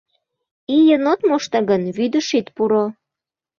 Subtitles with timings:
[0.79, 2.85] —Ийын от мошто гын, вӱдыш ит пуро!